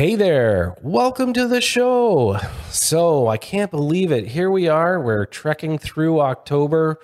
[0.00, 2.38] Hey there, welcome to the show.
[2.70, 4.28] So, I can't believe it.
[4.28, 4.98] Here we are.
[4.98, 6.98] We're trekking through October.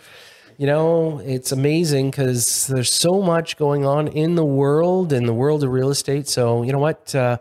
[0.57, 5.35] You know, it's amazing because there's so much going on in the world, in the
[5.35, 6.27] world of real estate.
[6.27, 7.15] So, you know what?
[7.15, 7.37] Uh,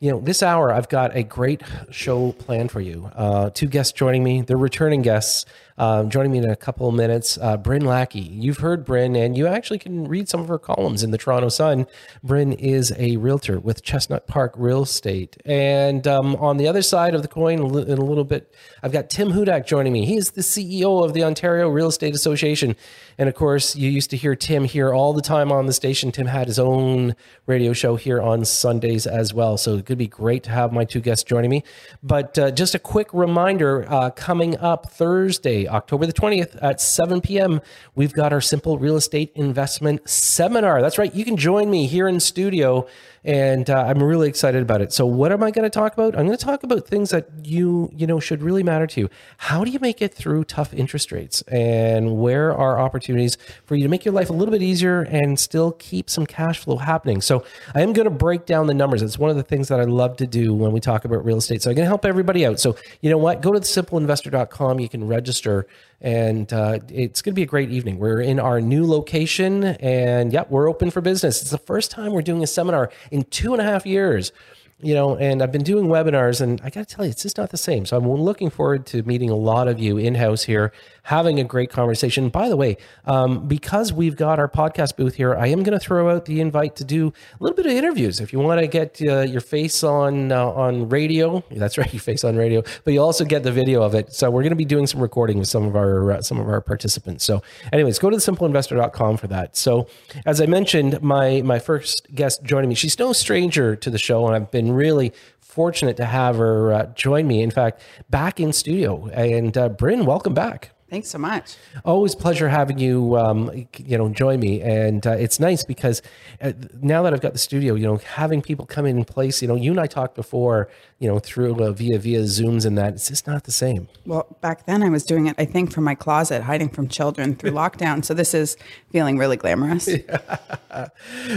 [0.00, 1.62] you know, this hour, I've got a great
[1.92, 3.08] show planned for you.
[3.14, 5.46] Uh, two guests joining me, they're returning guests.
[5.78, 8.20] Um, joining me in a couple of minutes, uh, Bryn Lackey.
[8.20, 11.50] You've heard Bryn, and you actually can read some of her columns in the Toronto
[11.50, 11.86] Sun.
[12.22, 15.36] Bryn is a realtor with Chestnut Park Real Estate.
[15.44, 19.10] And um, on the other side of the coin, in a little bit, I've got
[19.10, 20.06] Tim Hudak joining me.
[20.06, 22.74] He is the CEO of the Ontario Real Estate Association.
[23.18, 26.10] And of course, you used to hear Tim here all the time on the station.
[26.10, 27.14] Tim had his own
[27.46, 29.58] radio show here on Sundays as well.
[29.58, 31.64] So it could be great to have my two guests joining me.
[32.02, 37.20] But uh, just a quick reminder uh, coming up Thursday, October the 20th at 7
[37.20, 37.60] p.m.,
[37.94, 40.80] we've got our Simple Real Estate Investment Seminar.
[40.80, 41.14] That's right.
[41.14, 42.86] You can join me here in studio
[43.26, 44.92] and uh, I'm really excited about it.
[44.92, 46.16] So, what am I going to talk about?
[46.16, 49.10] I'm going to talk about things that you you know should really matter to you.
[49.38, 53.82] How do you make it through tough interest rates, and where are opportunities for you
[53.82, 57.20] to make your life a little bit easier and still keep some cash flow happening?
[57.20, 59.02] So, I am going to break down the numbers.
[59.02, 61.38] It's one of the things that I love to do when we talk about real
[61.38, 61.62] estate.
[61.62, 62.60] So, I'm going to help everybody out.
[62.60, 63.42] So, you know what?
[63.42, 64.78] Go to thesimpleinvestor.com.
[64.78, 65.66] You can register
[66.00, 67.98] and uh, it's going to be a great evening.
[67.98, 71.40] We're in our new location, and yep, we're open for business.
[71.40, 74.32] It's the first time we're doing a seminar in two and a half years
[74.80, 77.38] you know, and I've been doing webinars, and I got to tell you, it's just
[77.38, 77.86] not the same.
[77.86, 80.70] So I'm looking forward to meeting a lot of you in house here,
[81.06, 82.28] having a great conversation.
[82.28, 82.76] By the way,
[83.06, 86.40] um, because we've got our podcast booth here, I am going to throw out the
[86.40, 88.20] invite to do a little bit of interviews.
[88.20, 92.00] If you want to get uh, your face on uh, on radio, that's right, your
[92.00, 94.12] face on radio, but you also get the video of it.
[94.12, 96.48] So we're going to be doing some recording with some of our uh, some of
[96.48, 97.24] our participants.
[97.24, 99.56] So, anyways, go to the simpleinvestor.com for that.
[99.56, 99.88] So,
[100.26, 104.26] as I mentioned, my my first guest joining me, she's no stranger to the show,
[104.26, 107.42] and I've been been really fortunate to have her uh, join me.
[107.42, 109.06] In fact, back in studio.
[109.08, 110.75] And uh, Bryn, welcome back.
[110.88, 111.56] Thanks so much.
[111.84, 114.62] Always pleasure having you, um, you know, join me.
[114.62, 116.00] And uh, it's nice because
[116.40, 119.48] uh, now that I've got the studio, you know, having people come in place, you
[119.48, 122.94] know, you and I talked before, you know, through uh, via via Zooms and that,
[122.94, 123.88] it's just not the same.
[124.06, 127.34] Well, back then I was doing it, I think, from my closet, hiding from children
[127.34, 128.04] through lockdown.
[128.04, 128.56] So this is
[128.90, 129.88] feeling really glamorous.
[129.88, 130.88] Yeah.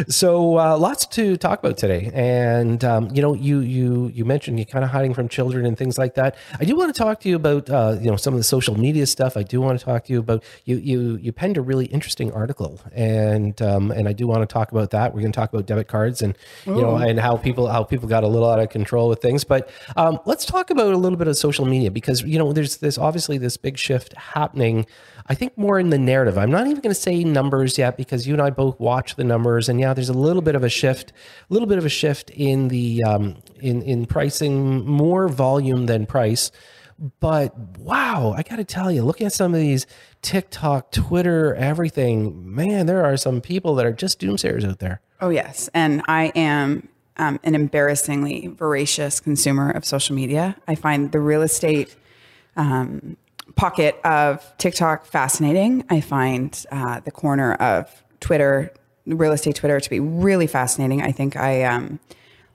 [0.10, 4.60] So uh, lots to talk about today, and um, you know, you you you mentioned
[4.60, 6.36] you kind of hiding from children and things like that.
[6.60, 8.78] I do want to talk to you about uh, you know some of the social
[8.78, 9.38] media stuff.
[9.38, 12.34] I do want to talk to you about you you you penned a really interesting
[12.34, 15.14] article, and um, and I do want to talk about that.
[15.14, 16.38] We're going to talk about debit cards and
[16.68, 16.76] Ooh.
[16.76, 19.46] you know and how people how people got a little out of control with things.
[19.50, 22.78] But um, let's talk about a little bit of social media because you know there's
[22.78, 24.86] this obviously this big shift happening.
[25.26, 26.38] I think more in the narrative.
[26.38, 29.26] I'm not even going to say numbers yet because you and I both watch the
[29.26, 31.12] numbers, and yeah, there's a little bit of a shift,
[31.50, 36.06] a little bit of a shift in the um, in in pricing, more volume than
[36.06, 36.52] price.
[37.20, 39.88] But wow, I got to tell you, looking at some of these
[40.22, 45.02] TikTok, Twitter, everything, man, there are some people that are just doomsayers out there.
[45.22, 45.70] Oh, yes.
[45.74, 50.56] And I am um, an embarrassingly voracious consumer of social media.
[50.68, 51.96] I find the real estate
[52.56, 53.18] um,
[53.56, 55.86] pocket of TikTok fascinating.
[55.90, 58.74] I find uh, the corner of Twitter,
[59.06, 61.02] real estate Twitter, to be really fascinating.
[61.02, 61.64] I think I.
[61.64, 62.00] Um,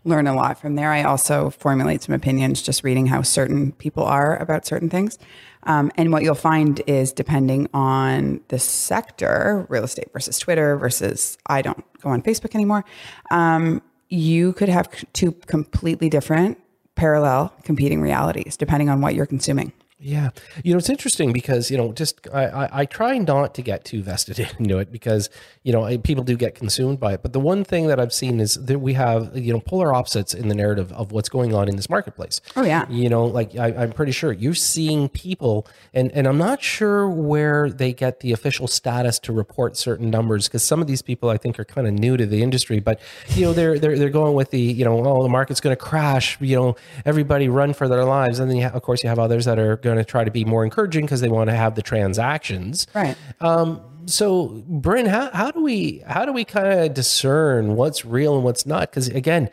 [0.06, 0.92] learn a lot from there.
[0.92, 5.18] I also formulate some opinions just reading how certain people are about certain things.
[5.62, 11.38] Um, and what you'll find is depending on the sector, real estate versus Twitter versus
[11.46, 12.84] I don't go on Facebook anymore,
[13.30, 16.58] um, you could have two completely different
[16.94, 19.72] parallel competing realities depending on what you're consuming.
[20.04, 20.30] Yeah.
[20.62, 23.86] You know, it's interesting because, you know, just I, I, I, try not to get
[23.86, 25.30] too vested into it because,
[25.62, 27.22] you know, people do get consumed by it.
[27.22, 30.34] But the one thing that I've seen is that we have, you know, polar opposites
[30.34, 32.42] in the narrative of what's going on in this marketplace.
[32.54, 32.86] Oh, yeah.
[32.90, 37.08] You know, like I, am pretty sure you're seeing people, and, and I'm not sure
[37.08, 41.30] where they get the official status to report certain numbers because some of these people
[41.30, 42.78] I think are kind of new to the industry.
[42.78, 45.74] But, you know, they're, they're, they're going with the, you know, oh, the market's going
[45.74, 48.38] to crash, you know, everybody run for their lives.
[48.38, 50.24] And then, you have, of course, you have others that are going going to try
[50.24, 52.86] to be more encouraging because they want to have the transactions.
[52.94, 53.16] Right.
[53.40, 58.34] Um, so, Bryn, how, how do we how do we kind of discern what's real
[58.34, 58.90] and what's not?
[58.90, 59.50] Because again,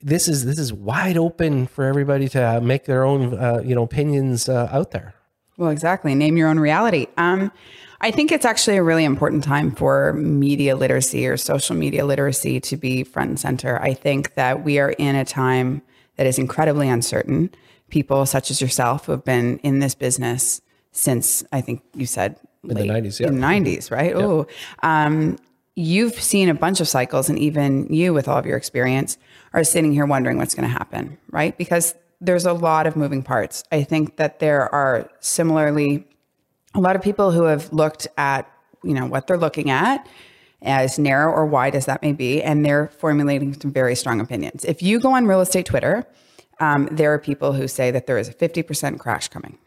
[0.00, 3.82] this is this is wide open for everybody to make their own uh, you know
[3.82, 5.14] opinions uh, out there.
[5.56, 6.14] Well, exactly.
[6.14, 7.06] Name your own reality.
[7.16, 7.52] Um,
[8.00, 12.60] I think it's actually a really important time for media literacy or social media literacy
[12.60, 13.80] to be front and center.
[13.80, 15.80] I think that we are in a time
[16.16, 17.50] that is incredibly uncertain
[17.94, 20.60] people such as yourself who have been in this business
[20.90, 23.28] since I think you said in the 90s, yeah.
[23.28, 24.10] In the 90s, right?
[24.10, 24.22] Yeah.
[24.22, 24.46] Oh,
[24.82, 25.38] um,
[25.76, 29.16] you've seen a bunch of cycles, and even you, with all of your experience,
[29.52, 31.56] are sitting here wondering what's going to happen, right?
[31.56, 33.62] Because there's a lot of moving parts.
[33.70, 36.04] I think that there are similarly
[36.74, 38.50] a lot of people who have looked at,
[38.82, 40.04] you know, what they're looking at
[40.62, 44.64] as narrow or wide as that may be, and they're formulating some very strong opinions.
[44.64, 46.06] If you go on real estate Twitter,
[46.60, 49.58] um, there are people who say that there is a 50% crash coming.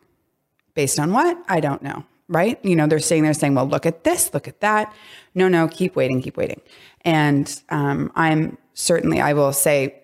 [0.74, 1.38] Based on what?
[1.48, 2.64] I don't know, right?
[2.64, 4.94] You know, they're saying, they're saying, well, look at this, look at that.
[5.34, 6.62] No, no, keep waiting, keep waiting.
[7.02, 10.02] And um, I'm certainly, I will say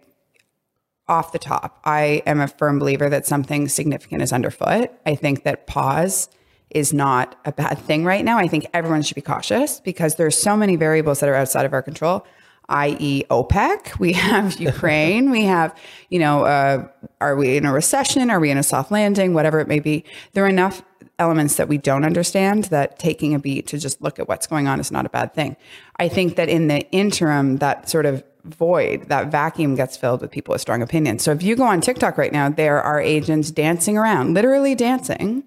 [1.08, 4.92] off the top, I am a firm believer that something significant is underfoot.
[5.06, 6.30] I think that pause
[6.70, 8.38] is not a bad thing right now.
[8.38, 11.74] I think everyone should be cautious because there's so many variables that are outside of
[11.74, 12.26] our control,
[12.70, 14.00] i.e., OPEC.
[14.00, 15.32] We have Ukraine.
[15.32, 15.78] we have,
[16.10, 16.88] you know, uh,
[17.22, 18.30] are we in a recession?
[18.30, 19.34] Are we in a soft landing?
[19.34, 20.04] Whatever it may be.
[20.34, 20.82] There are enough
[21.20, 24.68] elements that we don't understand that taking a beat to just look at what's going
[24.68, 25.56] on is not a bad thing.
[25.98, 30.32] I think that in the interim, that sort of void, that vacuum gets filled with
[30.32, 31.24] people with strong opinions.
[31.24, 35.44] So if you go on TikTok right now, there are agents dancing around, literally dancing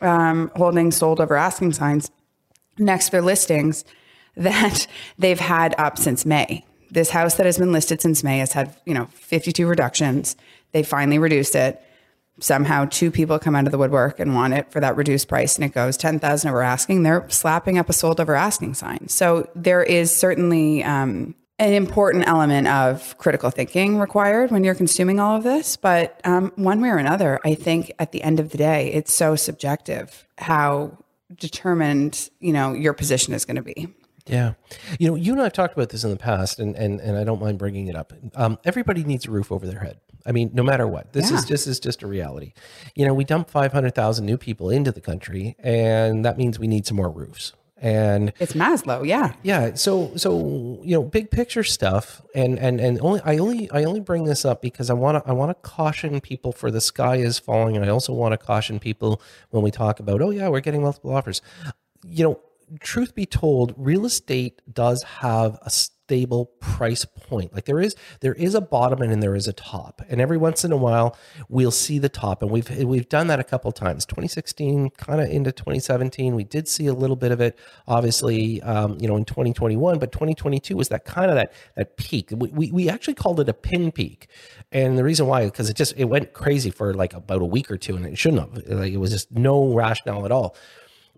[0.00, 2.10] um, holding sold over asking signs
[2.78, 3.84] next to their listings
[4.40, 4.86] that
[5.18, 6.64] they've had up since May.
[6.90, 10.34] This house that has been listed since May has had, you know, 52 reductions.
[10.72, 11.80] They finally reduced it.
[12.40, 15.56] Somehow two people come out of the woodwork and want it for that reduced price
[15.56, 17.02] and it goes 10,000 over asking.
[17.02, 19.08] They're slapping up a sold over asking sign.
[19.08, 25.20] So there is certainly um, an important element of critical thinking required when you're consuming
[25.20, 25.76] all of this.
[25.76, 29.12] But um, one way or another, I think at the end of the day, it's
[29.12, 30.96] so subjective how
[31.36, 33.88] determined you know your position is going to be.
[34.26, 34.54] Yeah,
[34.98, 37.24] you know, you and I've talked about this in the past, and and and I
[37.24, 38.12] don't mind bringing it up.
[38.34, 40.00] Um, everybody needs a roof over their head.
[40.26, 41.38] I mean, no matter what, this yeah.
[41.38, 42.52] is just is just a reality.
[42.94, 46.58] You know, we dump five hundred thousand new people into the country, and that means
[46.58, 49.74] we need some more roofs and it's Maslow, yeah, yeah.
[49.74, 54.00] So, so you know, big picture stuff, and and and only I only I only
[54.00, 57.16] bring this up because I want to I want to caution people for the sky
[57.16, 60.48] is falling, and I also want to caution people when we talk about oh yeah
[60.48, 61.40] we're getting multiple offers.
[62.06, 62.40] You know,
[62.80, 65.70] truth be told, real estate does have a
[66.10, 67.54] stable price point.
[67.54, 70.02] Like there is there is a bottom and then there is a top.
[70.08, 71.16] And every once in a while
[71.48, 72.42] we'll see the top.
[72.42, 74.04] And we've we've done that a couple times.
[74.06, 76.34] 2016 kind of into 2017.
[76.34, 77.56] We did see a little bit of it,
[77.86, 82.30] obviously, um, you know, in 2021, but 2022 was that kind of that that peak.
[82.32, 84.26] We, we, we actually called it a pin peak.
[84.72, 87.70] And the reason why, because it just it went crazy for like about a week
[87.70, 88.66] or two and it shouldn't have.
[88.66, 90.56] Like it was just no rationale at all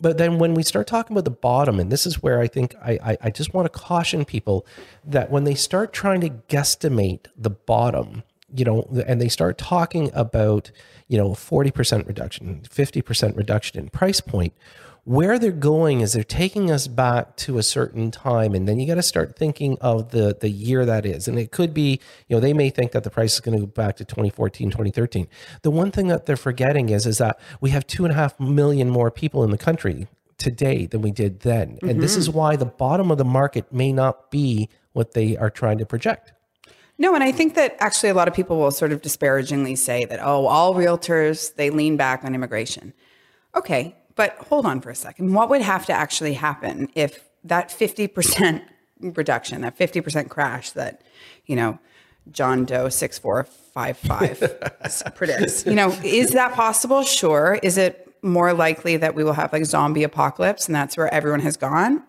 [0.01, 2.75] but then when we start talking about the bottom, and this is where I think
[2.83, 4.67] I, I, I just want to caution people
[5.05, 8.23] that when they start trying to guesstimate the bottom,
[8.55, 10.71] you know, and they start talking about,
[11.09, 14.53] you know, 40% reduction, 50% reduction in price point,
[15.05, 18.87] where they're going is they're taking us back to a certain time and then you
[18.87, 22.37] got to start thinking of the the year that is and it could be you
[22.37, 25.27] know they may think that the price is going to go back to 2014 2013
[25.63, 28.39] the one thing that they're forgetting is is that we have two and a half
[28.39, 30.07] million more people in the country
[30.39, 31.89] today than we did then mm-hmm.
[31.89, 32.39] and this is mm-hmm.
[32.39, 36.33] why the bottom of the market may not be what they are trying to project
[36.99, 40.05] no, and I think that actually a lot of people will sort of disparagingly say
[40.05, 42.93] that, oh, all realtors, they lean back on immigration.
[43.57, 45.33] Okay, but hold on for a second.
[45.33, 48.63] What would have to actually happen if that 50%
[49.01, 51.03] reduction, that 50% crash that,
[51.47, 51.79] you know,
[52.31, 57.03] John Doe 6455 predicts, you know, is that possible?
[57.03, 57.59] Sure.
[57.63, 61.41] Is it more likely that we will have like zombie apocalypse and that's where everyone
[61.41, 62.05] has gone?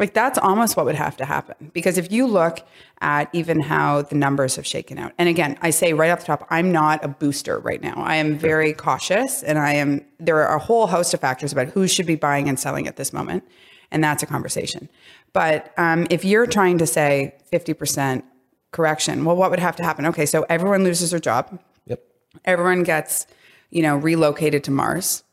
[0.00, 1.70] Like that's almost what would have to happen.
[1.74, 2.66] Because if you look
[3.02, 6.26] at even how the numbers have shaken out, and again, I say right off the
[6.26, 7.92] top, I'm not a booster right now.
[7.98, 11.68] I am very cautious and I am, there are a whole host of factors about
[11.68, 13.44] who should be buying and selling at this moment.
[13.90, 14.88] And that's a conversation.
[15.34, 18.22] But um, if you're trying to say 50%
[18.70, 20.06] correction, well, what would have to happen?
[20.06, 21.60] Okay, so everyone loses their job.
[21.84, 22.02] Yep.
[22.46, 23.26] Everyone gets,
[23.68, 25.24] you know, relocated to Mars.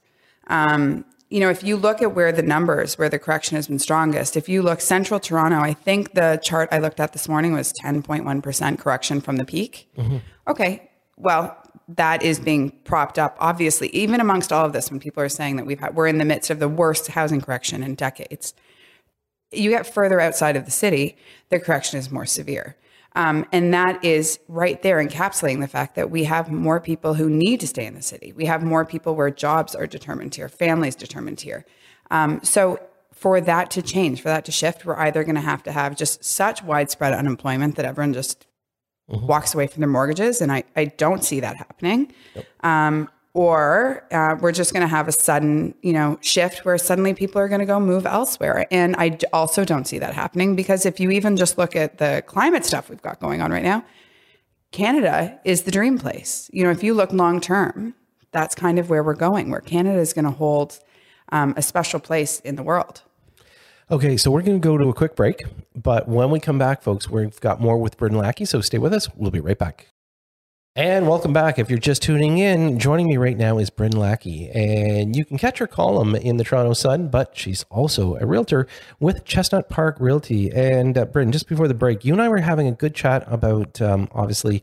[0.47, 3.79] Um, you know, if you look at where the numbers, where the correction has been
[3.79, 7.53] strongest, if you look central Toronto, I think the chart I looked at this morning
[7.53, 9.89] was 10.1% correction from the peak.
[9.97, 10.17] Mm-hmm.
[10.47, 10.89] Okay.
[11.17, 11.57] Well,
[11.89, 15.55] that is being propped up, obviously, even amongst all of this, when people are saying
[15.57, 18.53] that we've had, we're in the midst of the worst housing correction in decades.
[19.51, 21.17] You get further outside of the city,
[21.49, 22.75] the correction is more severe.
[23.17, 27.31] Um, and that is right there encapsulating the fact that we have more people who
[27.31, 28.31] need to stay in the city.
[28.31, 31.65] We have more people where jobs are determined here, families determined here.
[32.11, 32.79] Um, so
[33.11, 35.95] for that to change, for that to shift, we're either going to have to have
[35.95, 38.45] just such widespread unemployment that everyone just
[39.09, 39.25] mm-hmm.
[39.25, 40.39] walks away from their mortgages.
[40.39, 42.13] And I, I don't see that happening.
[42.35, 42.45] Yep.
[42.63, 47.13] Um, or uh, we're just going to have a sudden, you know, shift where suddenly
[47.13, 48.65] people are going to go move elsewhere.
[48.71, 52.23] And I also don't see that happening because if you even just look at the
[52.25, 53.85] climate stuff we've got going on right now,
[54.71, 56.49] Canada is the dream place.
[56.51, 57.93] You know, if you look long term,
[58.31, 60.79] that's kind of where we're going, where Canada is going to hold
[61.31, 63.03] um, a special place in the world.
[63.91, 65.43] Okay, so we're going to go to a quick break,
[65.75, 68.93] but when we come back, folks, we've got more with Bryn Lackey, so stay with
[68.93, 69.07] us.
[69.15, 69.89] We'll be right back.
[70.77, 71.57] And welcome back.
[71.57, 74.47] If you're just tuning in, joining me right now is Bryn Lackey.
[74.51, 78.67] And you can catch her column in the Toronto Sun, but she's also a realtor
[78.99, 80.51] with Chestnut Park Realty.
[80.51, 83.23] And uh, Bryn, just before the break, you and I were having a good chat
[83.25, 84.61] about um, obviously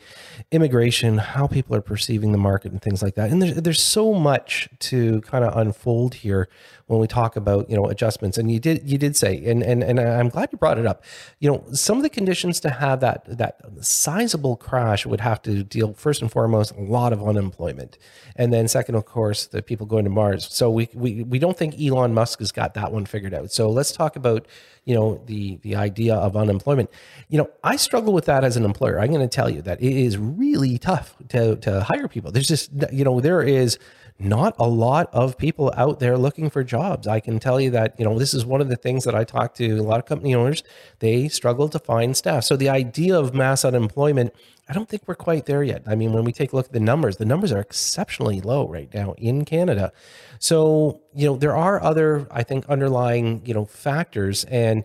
[0.52, 3.32] immigration, how people are perceiving the market, and things like that.
[3.32, 6.48] And there's, there's so much to kind of unfold here
[6.86, 8.38] when we talk about you know adjustments.
[8.38, 11.04] And you did you did say and and and I'm glad you brought it up.
[11.38, 15.64] You know some of the conditions to have that that sizable crash would have to
[15.64, 17.98] deal first and foremost a lot of unemployment.
[18.36, 20.46] And then second of course the people going to Mars.
[20.50, 23.52] So we we we don't think Elon Musk has got that one figured out.
[23.52, 24.46] So let's talk about
[24.84, 26.90] you know the the idea of unemployment.
[27.28, 29.00] You know i struggle with that as an employer.
[29.00, 32.30] I'm going to tell you that it is really tough to to hire people.
[32.30, 33.78] There's just you know there is
[34.18, 37.06] not a lot of people out there looking for jobs.
[37.08, 39.24] I can tell you that, you know, this is one of the things that I
[39.24, 40.62] talk to a lot of company owners.
[41.00, 42.44] They struggle to find staff.
[42.44, 44.32] So the idea of mass unemployment,
[44.68, 45.82] I don't think we're quite there yet.
[45.86, 48.68] I mean, when we take a look at the numbers, the numbers are exceptionally low
[48.68, 49.92] right now in Canada.
[50.38, 54.44] So, you know, there are other, I think, underlying, you know, factors.
[54.44, 54.84] And,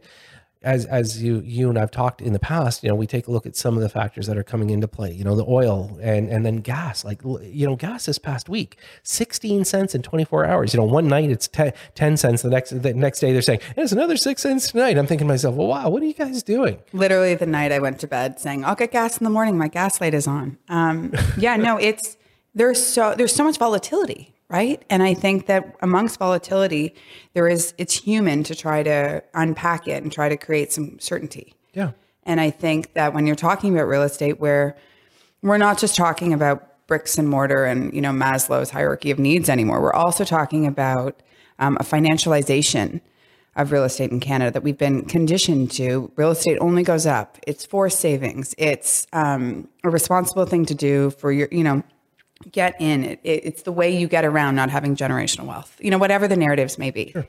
[0.61, 3.31] as as you you and I've talked in the past, you know, we take a
[3.31, 5.13] look at some of the factors that are coming into play.
[5.13, 7.05] You know, the oil and and then gas.
[7.05, 10.73] Like you know, gas this past week, sixteen cents in twenty four hours.
[10.73, 12.41] You know, one night it's 10, 10 cents.
[12.41, 14.97] The next the next day they're saying it's another six cents tonight.
[14.97, 16.79] I'm thinking to myself, well, wow, what are you guys doing?
[16.91, 19.57] Literally the night I went to bed saying, I'll get gas in the morning.
[19.57, 20.57] My gas light is on.
[20.67, 22.17] Um, yeah, no, it's
[22.53, 24.83] there's so there's so much volatility right?
[24.89, 26.95] And I think that amongst volatility,
[27.33, 31.53] there is it's human to try to unpack it and try to create some certainty.
[31.73, 31.91] Yeah.
[32.23, 34.75] And I think that when you're talking about real estate, where
[35.41, 39.49] we're not just talking about bricks and mortar and you know Maslow's hierarchy of needs
[39.49, 41.21] anymore, we're also talking about
[41.59, 43.01] um, a financialization
[43.55, 46.11] of real estate in Canada that we've been conditioned to.
[46.15, 47.37] Real estate only goes up.
[47.45, 48.55] It's for savings.
[48.57, 51.83] It's um, a responsible thing to do for your, you know,
[52.51, 53.03] get in.
[53.03, 56.27] It, it, it's the way you get around not having generational wealth, you know, whatever
[56.27, 57.11] the narratives may be.
[57.11, 57.27] Sure.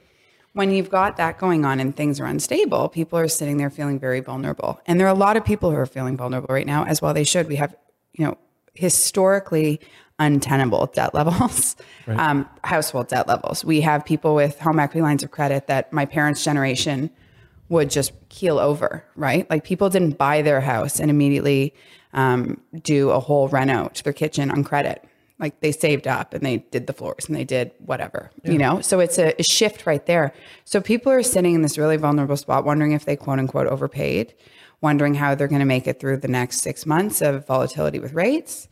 [0.53, 4.01] When you've got that going on and things are unstable, people are sitting there feeling
[4.01, 4.81] very vulnerable.
[4.87, 7.15] And there are a lot of people who are feeling vulnerable right now, as well
[7.15, 7.47] they should.
[7.47, 7.75] We have,
[8.13, 8.37] you know,
[8.75, 9.81] historically
[10.19, 11.77] untenable debt levels,
[12.07, 12.19] right.
[12.19, 13.65] um, household debt levels.
[13.65, 17.11] We have people with home equity lines of credit that my parents' generation
[17.69, 19.49] would just keel over, right?
[19.49, 21.73] Like people didn't buy their house and immediately
[22.13, 25.05] um, do a whole reno to their kitchen on credit.
[25.39, 28.53] Like they saved up and they did the floors and they did whatever, yeah.
[28.53, 28.81] you know?
[28.83, 30.35] So it's a, a shift right there.
[30.65, 34.35] So people are sitting in this really vulnerable spot, wondering if they quote unquote overpaid,
[34.83, 38.13] wondering how they're going to make it through the next six months of volatility with
[38.13, 38.69] rates.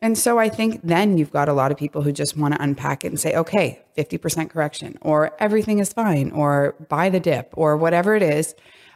[0.00, 2.62] And so I think then you've got a lot of people who just want to
[2.62, 7.54] unpack it and say, okay, 50% correction, or everything is fine, or buy the dip,
[7.54, 8.54] or whatever it is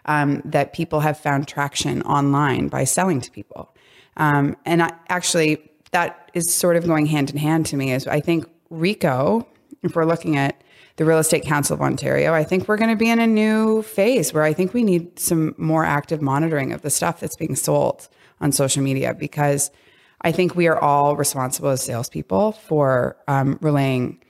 [0.08, 3.72] um, that people have found traction online by selling to people.
[4.16, 7.92] Um, and I, actually, that is sort of going hand in hand to me.
[7.92, 9.46] Is I think RECO,
[9.82, 10.60] if we're looking at
[10.96, 13.82] the Real Estate Council of Ontario, I think we're going to be in a new
[13.82, 17.54] phase where I think we need some more active monitoring of the stuff that's being
[17.54, 18.08] sold
[18.40, 19.70] on social media because
[20.22, 24.20] I think we are all responsible as salespeople for um, relaying,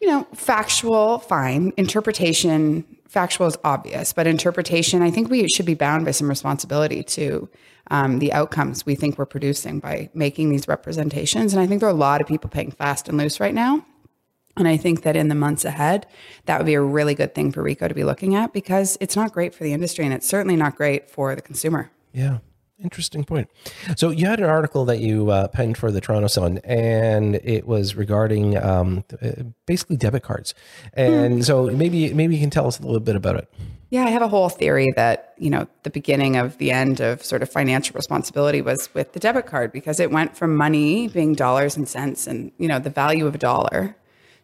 [0.00, 5.74] you know, factual, fine interpretation factual is obvious, but interpretation, I think we should be
[5.74, 7.46] bound by some responsibility to
[7.90, 11.52] um, the outcomes we think we're producing by making these representations.
[11.52, 13.84] And I think there are a lot of people paying fast and loose right now.
[14.56, 16.06] And I think that in the months ahead,
[16.46, 19.16] that would be a really good thing for RECO to be looking at because it's
[19.16, 21.90] not great for the industry and it's certainly not great for the consumer.
[22.14, 22.38] Yeah.
[22.82, 23.48] Interesting point.
[23.96, 27.66] So you had an article that you uh, penned for the Toronto Sun, and it
[27.66, 30.52] was regarding um, uh, basically debit cards.
[30.94, 31.40] And hmm.
[31.42, 33.52] so maybe maybe you can tell us a little bit about it.
[33.90, 37.24] Yeah, I have a whole theory that you know the beginning of the end of
[37.24, 41.34] sort of financial responsibility was with the debit card because it went from money being
[41.34, 43.94] dollars and cents and you know the value of a dollar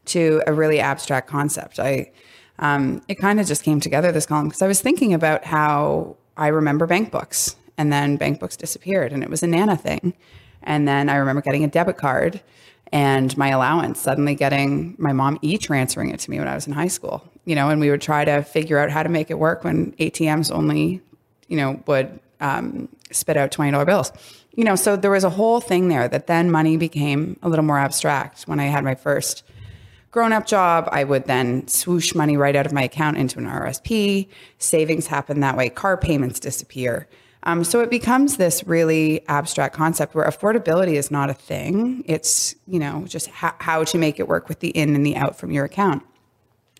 [0.04, 1.80] to a really abstract concept.
[1.80, 2.12] I
[2.60, 6.16] um, it kind of just came together this column because I was thinking about how
[6.36, 10.12] I remember bank books and then bank books disappeared and it was a nana thing
[10.62, 12.40] and then i remember getting a debit card
[12.92, 16.72] and my allowance suddenly getting my mom e-transferring it to me when i was in
[16.72, 19.38] high school you know and we would try to figure out how to make it
[19.38, 21.00] work when atms only
[21.48, 24.12] you know would um, spit out $20 bills
[24.58, 27.64] you know, so there was a whole thing there that then money became a little
[27.64, 28.42] more abstract.
[28.48, 29.44] When I had my first
[30.10, 33.46] grown up job, I would then swoosh money right out of my account into an
[33.46, 34.26] RSP.
[34.58, 35.68] Savings happen that way.
[35.68, 37.06] Car payments disappear.
[37.48, 42.04] Um, so it becomes this really abstract concept where affordability is not a thing.
[42.04, 45.16] It's, you know, just ha- how to make it work with the in and the
[45.16, 46.02] out from your account.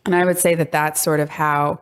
[0.05, 1.81] And I would say that that's sort of how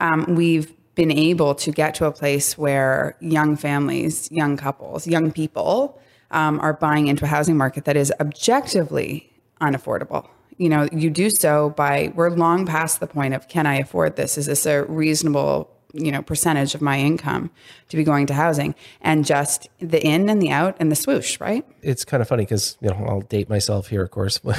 [0.00, 5.30] um, we've been able to get to a place where young families, young couples, young
[5.30, 9.30] people um, are buying into a housing market that is objectively
[9.60, 10.26] unaffordable.
[10.56, 14.16] You know, you do so by, we're long past the point of can I afford
[14.16, 14.38] this?
[14.38, 17.50] Is this a reasonable you know percentage of my income
[17.88, 21.40] to be going to housing and just the in and the out and the swoosh
[21.40, 21.64] right?
[21.82, 24.40] It's kind of funny because you know i'll date myself here of course.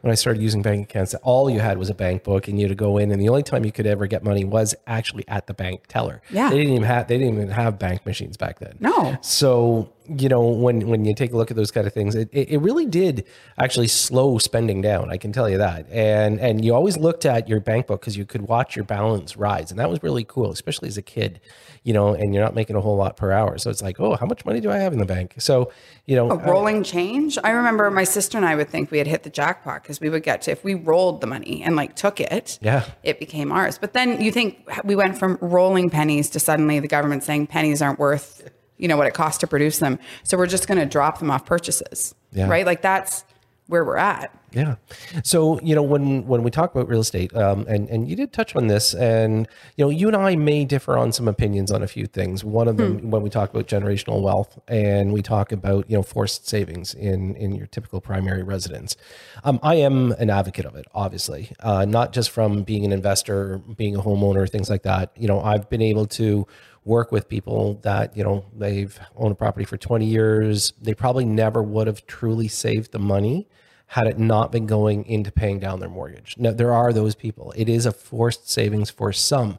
[0.00, 2.66] When i started using bank accounts all you had was a bank book and you
[2.66, 5.26] had to go in and the only time you could ever get money was actually
[5.28, 6.22] at the bank teller.
[6.30, 6.50] Yeah.
[6.50, 8.76] They didn't even have they didn't even have bank machines back then.
[8.80, 9.16] No.
[9.20, 12.28] So you know when when you take a look at those kind of things it,
[12.32, 13.24] it really did
[13.58, 15.86] actually slow spending down i can tell you that.
[15.90, 19.36] And and you always looked at your bank book because you could watch your balance
[19.36, 21.40] rise and that was really cool especially as a kid
[21.82, 23.58] you know and you're not making a whole lot per hour.
[23.58, 25.34] So it's like oh how much money do i have in the bank?
[25.38, 25.72] So
[26.04, 27.38] you know a uh, rolling change?
[27.42, 30.10] I remember my sister and i would think we had hit the jackpot because we
[30.10, 32.84] would get to if we rolled the money and like took it yeah.
[33.02, 33.78] it became ours.
[33.78, 37.80] But then you think we went from rolling pennies to suddenly the government saying pennies
[37.82, 40.86] aren't worth you know what it costs to produce them so we're just going to
[40.86, 42.48] drop them off purchases Yeah.
[42.48, 43.24] right like that's
[43.68, 44.76] where we're at Yeah.
[45.24, 48.32] So you know when when we talk about real estate, um, and and you did
[48.32, 51.82] touch on this, and you know you and I may differ on some opinions on
[51.82, 52.44] a few things.
[52.44, 56.02] One of them when we talk about generational wealth, and we talk about you know
[56.04, 58.96] forced savings in in your typical primary residence.
[59.42, 63.58] Um, I am an advocate of it, obviously, uh, not just from being an investor,
[63.76, 65.10] being a homeowner, things like that.
[65.16, 66.46] You know, I've been able to
[66.86, 71.24] work with people that you know they've owned a property for 20 years they probably
[71.24, 73.46] never would have truly saved the money
[73.88, 76.34] had it not been going into paying down their mortgage.
[76.38, 77.52] Now, there are those people.
[77.56, 79.58] It is a forced savings for some.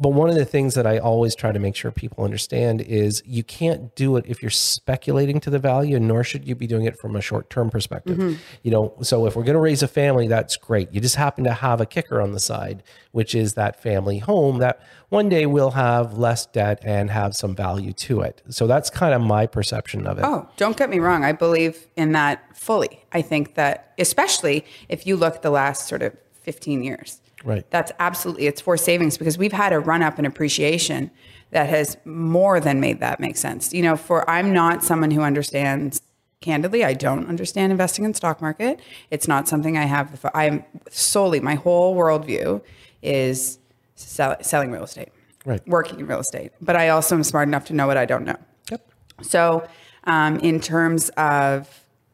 [0.00, 3.20] But one of the things that I always try to make sure people understand is
[3.26, 6.84] you can't do it if you're speculating to the value, nor should you be doing
[6.84, 8.16] it from a short term perspective.
[8.16, 8.40] Mm-hmm.
[8.62, 10.92] You know, so if we're going to raise a family, that's great.
[10.92, 14.58] You just happen to have a kicker on the side, which is that family home
[14.58, 18.40] that one day will have less debt and have some value to it.
[18.50, 20.24] So that's kind of my perception of it.
[20.24, 21.24] Oh, don't get me wrong.
[21.24, 23.04] I believe in that fully.
[23.10, 27.68] I think that, especially if you look at the last sort of 15 years, Right.
[27.70, 31.10] that's absolutely, it's for savings because we've had a run up in appreciation
[31.50, 33.72] that has more than made that make sense.
[33.72, 36.02] You know, for I'm not someone who understands,
[36.40, 38.80] candidly, I don't understand investing in stock market.
[39.10, 42.62] It's not something I have, I'm solely, my whole worldview
[43.02, 43.58] is
[43.94, 45.08] sell, selling real estate,
[45.44, 45.66] Right.
[45.66, 46.52] working in real estate.
[46.60, 48.36] But I also am smart enough to know what I don't know.
[48.70, 48.88] Yep.
[49.22, 49.66] So,
[50.04, 51.68] um, in terms of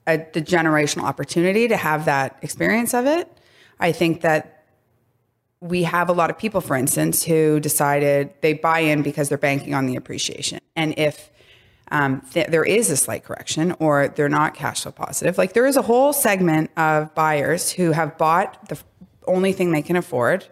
[0.07, 3.27] uh the generational opportunity to have that experience of it,
[3.81, 4.54] I think that
[5.65, 9.39] we have a lot of people, for instance, who decided they buy in because they're
[9.39, 10.61] banking on the appreciation.
[10.77, 11.31] And if
[11.91, 15.65] um, th- there is a slight correction or they're not cash flow positive, like there
[15.65, 18.79] is a whole segment of buyers who have bought the
[19.27, 20.47] only thing they can afford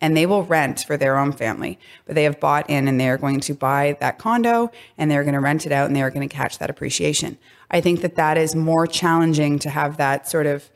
[0.00, 1.78] and they will rent for their own family.
[2.06, 5.34] But they have bought in and they're going to buy that condo and they're going
[5.34, 7.36] to rent it out and they're going to catch that appreciation.
[7.70, 10.70] I think that that is more challenging to have that sort of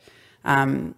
[0.45, 0.93] um,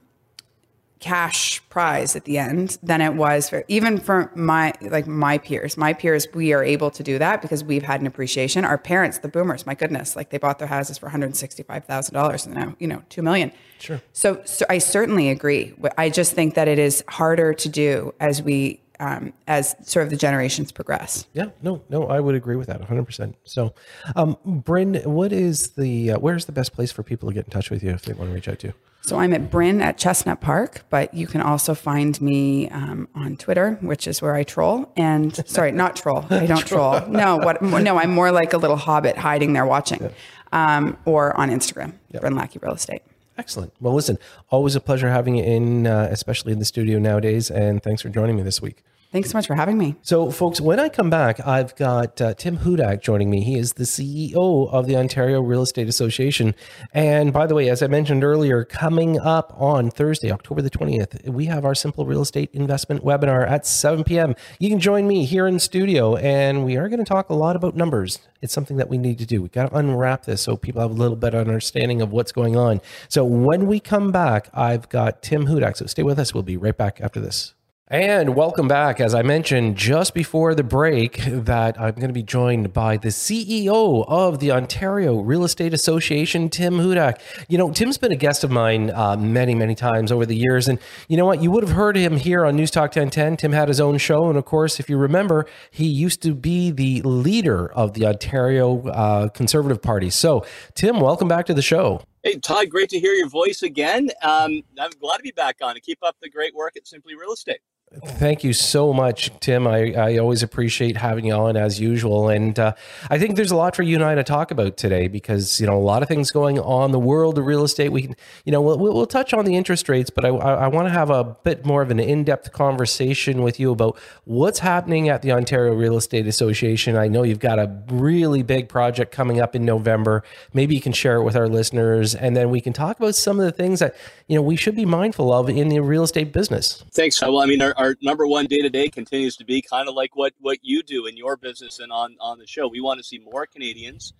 [1.02, 5.76] cash prize at the end than it was for even for my like my peers.
[5.76, 8.64] My peers, we are able to do that because we've had an appreciation.
[8.64, 11.86] Our parents, the boomers, my goodness, like they bought their houses for one hundred sixty-five
[11.86, 13.52] thousand dollars and now you know two million.
[13.80, 14.00] Sure.
[14.14, 15.74] So, so I certainly agree.
[15.98, 20.12] I just think that it is harder to do as we um, as sort of
[20.12, 21.26] the generations progress.
[21.34, 23.34] Yeah, no, no, I would agree with that 100%.
[23.44, 23.74] So,
[24.16, 27.52] um, Bryn, what is the, uh, where's the best place for people to get in
[27.52, 28.74] touch with you if they want to reach out to you?
[29.04, 33.36] So I'm at Bryn at Chestnut Park, but you can also find me um, on
[33.36, 34.92] Twitter, which is where I troll.
[34.96, 36.24] And sorry, not troll.
[36.30, 37.08] I don't troll.
[37.08, 37.64] No, what?
[37.64, 40.14] No, I'm more like a little hobbit hiding there watching.
[40.52, 43.02] Um, or on Instagram, Bryn Lackey Real Estate.
[43.42, 43.74] Excellent.
[43.82, 44.20] Well, listen,
[44.52, 47.50] always a pleasure having you in, uh, especially in the studio nowadays.
[47.50, 48.84] And thanks for joining me this week.
[49.12, 49.98] Thanks so much for having me.
[50.02, 53.44] So, folks, when I come back, I've got uh, Tim Hudak joining me.
[53.44, 56.56] He is the CEO of the Ontario Real Estate Association.
[56.94, 61.28] And by the way, as I mentioned earlier, coming up on Thursday, October the 20th,
[61.28, 64.34] we have our Simple Real Estate Investment webinar at 7 p.m.
[64.60, 67.58] You can join me here in studio, and we are going to talk a lot
[67.58, 68.20] about numbers.
[68.42, 69.42] It's something that we need to do.
[69.42, 72.56] We've got to unwrap this so people have a little better understanding of what's going
[72.56, 72.80] on.
[73.10, 75.76] So, when we come back, I've got Tim Hudak.
[75.76, 76.34] So, stay with us.
[76.34, 77.56] We'll be right back after this.
[77.92, 79.02] And welcome back.
[79.02, 83.10] As I mentioned just before the break, that I'm going to be joined by the
[83.10, 87.20] CEO of the Ontario Real Estate Association, Tim Hudak.
[87.50, 90.70] You know, Tim's been a guest of mine uh, many, many times over the years.
[90.70, 91.44] And you know what?
[91.44, 93.36] You would have heard him here on News Talk 1010.
[93.36, 94.30] Tim had his own show.
[94.30, 98.88] And of course, if you remember, he used to be the leader of the Ontario
[98.88, 100.10] uh, Conservative Party.
[100.10, 102.04] So, Tim, welcome back to the show.
[102.24, 104.12] Hey, Todd, great to hear your voice again.
[104.24, 107.16] Um, I'm glad to be back on and keep up the great work at Simply
[107.16, 107.60] Real Estate.
[107.94, 109.68] Thank you so much, Tim.
[109.68, 112.30] I, I always appreciate having you on as usual.
[112.30, 112.74] And uh,
[113.10, 115.68] I think there's a lot for you and I to talk about today because, you
[115.68, 117.90] know, a lot of things going on the world of real estate.
[117.90, 120.88] We can, you know, we'll, we'll touch on the interest rates, but I, I want
[120.88, 125.10] to have a bit more of an in depth conversation with you about what's happening
[125.10, 126.96] at the Ontario Real Estate Association.
[126.96, 130.24] I know you've got a really big project coming up in November.
[130.54, 133.38] Maybe you can share it with our listeners and then we can talk about some
[133.38, 136.32] of the things that, you know, we should be mindful of in the real estate
[136.32, 136.86] business.
[136.92, 137.20] Thanks.
[137.22, 139.96] Well, I mean, our, our number one day to day continues to be kind of
[139.96, 142.68] like what what you do in your business and on on the show.
[142.68, 144.14] We want to see more Canadians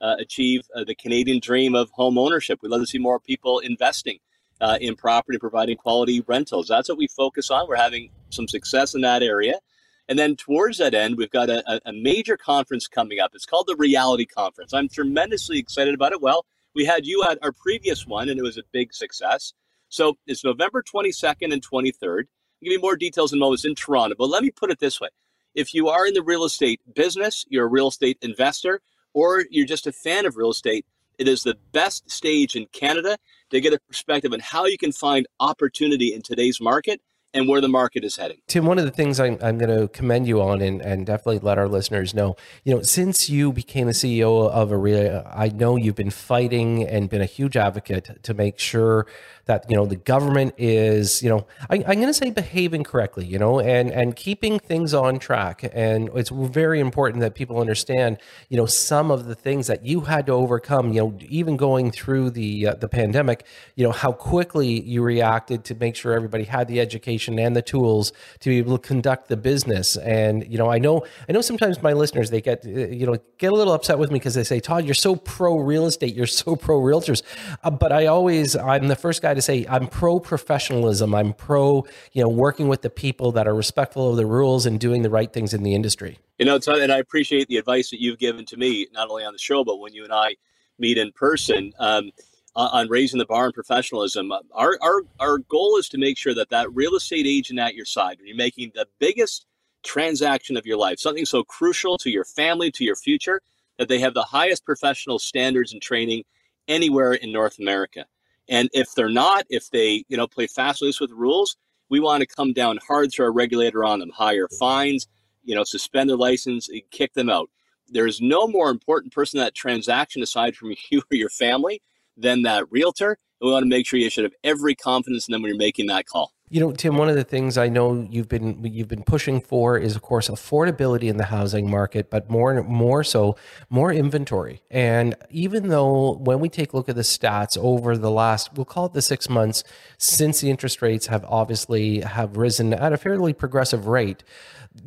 [0.00, 2.60] uh, achieve uh, the Canadian dream of home ownership.
[2.62, 4.18] We'd love to see more people investing
[4.62, 6.68] uh, in property, providing quality rentals.
[6.68, 7.68] That's what we focus on.
[7.68, 9.60] We're having some success in that area.
[10.08, 13.32] And then towards that end, we've got a, a major conference coming up.
[13.34, 14.72] It's called the Reality Conference.
[14.72, 16.20] I'm tremendously excited about it.
[16.20, 19.52] Well, we had you at our previous one, and it was a big success.
[19.90, 22.24] So it's November 22nd and 23rd.
[22.62, 24.14] Give you more details in moments in Toronto.
[24.16, 25.08] But let me put it this way
[25.54, 28.80] if you are in the real estate business, you're a real estate investor,
[29.14, 30.86] or you're just a fan of real estate,
[31.18, 33.18] it is the best stage in Canada
[33.50, 37.00] to get a perspective on how you can find opportunity in today's market
[37.34, 38.38] and where the market is heading.
[38.46, 41.38] Tim, one of the things I'm, I'm going to commend you on and, and definitely
[41.38, 45.76] let our listeners know, you know, since you became the CEO of OREA, I know
[45.76, 49.06] you've been fighting and been a huge advocate to make sure
[49.46, 53.26] that you know the government is you know I, am going to say behaving correctly
[53.26, 55.68] you know and and keeping things on track.
[55.72, 60.02] And it's very important that people understand you know some of the things that you
[60.02, 64.12] had to overcome you know even going through the uh, the pandemic you know how
[64.12, 68.58] quickly you reacted to make sure everybody had the education and the tools to be
[68.58, 69.96] able to conduct the business.
[69.96, 73.16] And you know I know I know sometimes my listeners they get uh, you know
[73.38, 76.14] get a little upset with me because they say Todd you're so pro real estate
[76.14, 77.22] you're so pro realtors.
[77.64, 81.14] Uh, but I always I'm the first guy guy to say I'm pro professionalism.
[81.14, 84.78] I'm pro, you know, working with the people that are respectful of the rules and
[84.78, 86.18] doing the right things in the industry.
[86.38, 89.32] You know, and I appreciate the advice that you've given to me, not only on
[89.32, 90.36] the show, but when you and I
[90.78, 91.72] meet in person.
[91.78, 92.10] Um,
[92.54, 96.50] on raising the bar in professionalism, our, our our goal is to make sure that
[96.50, 99.46] that real estate agent at your side, when you're making the biggest
[99.82, 103.40] transaction of your life, something so crucial to your family, to your future,
[103.78, 106.24] that they have the highest professional standards and training
[106.68, 108.04] anywhere in North America.
[108.52, 111.56] And if they're not, if they, you know, play fast loose with rules,
[111.88, 115.08] we want to come down hard to our regulator on them, higher fines,
[115.42, 117.48] you know, suspend their license, and kick them out.
[117.88, 121.80] There's no more important person in that transaction aside from you or your family
[122.14, 123.16] than that realtor.
[123.40, 125.56] And we want to make sure you should have every confidence in them when you're
[125.56, 126.34] making that call.
[126.52, 129.78] You know, Tim, one of the things I know you've been you've been pushing for
[129.78, 133.36] is, of course, affordability in the housing market, but more more so,
[133.70, 134.60] more inventory.
[134.70, 138.66] And even though when we take a look at the stats over the last, we'll
[138.66, 139.64] call it the six months
[139.96, 144.22] since the interest rates have obviously have risen at a fairly progressive rate,